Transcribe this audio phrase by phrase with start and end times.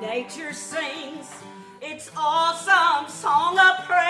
[0.00, 1.30] nature sings
[1.82, 4.00] its awesome song of praise.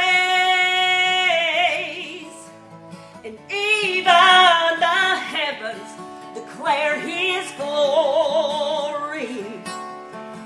[3.24, 5.90] And even the heavens
[6.34, 9.44] declare his glory.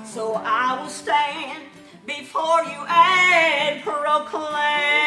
[0.03, 1.63] So I will stand
[2.07, 5.04] before you and proclaim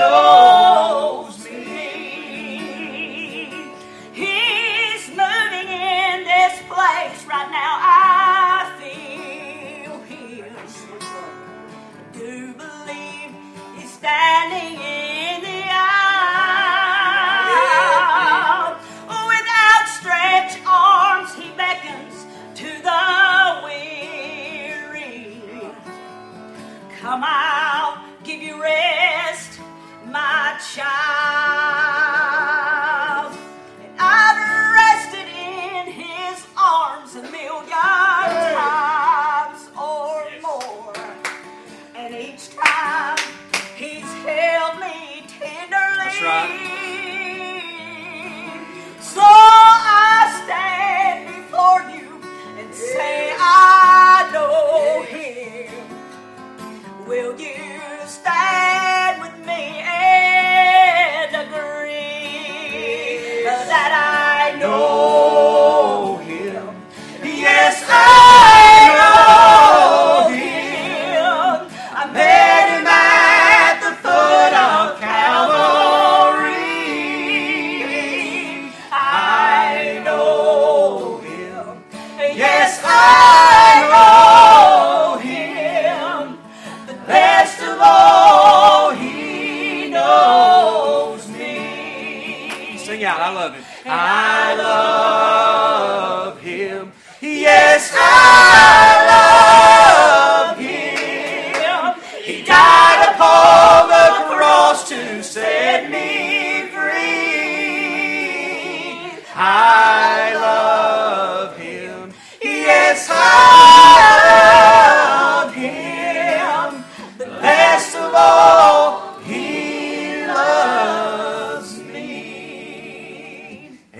[0.00, 1.60] knows me.
[4.12, 7.72] He's moving in this place right now.
[7.82, 10.54] I feel him.
[12.12, 13.30] Do believe
[13.76, 16.30] he's standing in the aisle.
[19.28, 22.16] With outstretched arms, he beckons
[22.60, 23.04] to the
[23.64, 25.20] weary.
[27.00, 28.99] Come, I'll give you rest,
[30.60, 30.84] child.
[33.82, 40.94] And I've rested in his arms a million times or more.
[41.96, 43.18] And each time
[43.76, 46.69] he's held me tenderly.
[92.80, 93.20] Sing out.
[93.20, 93.64] I love him.
[93.84, 96.92] I love him.
[97.20, 98.69] Yes, I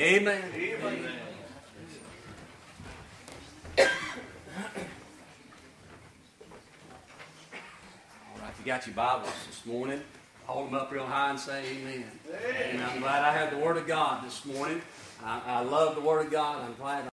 [0.00, 0.06] me.
[0.06, 0.42] Amen.
[3.78, 3.84] All
[8.40, 10.00] right, if you got your Bibles this morning,
[10.46, 12.04] hold them up real high and say amen.
[12.72, 14.80] And I'm glad I have the Word of God this morning.
[15.22, 16.64] I, I love the Word of God.
[16.64, 17.06] I'm glad